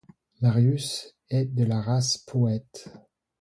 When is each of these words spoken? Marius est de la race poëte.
Marius 0.41 1.13
est 1.29 1.45
de 1.53 1.63
la 1.63 1.79
race 1.79 2.17
poëte. 2.17 2.87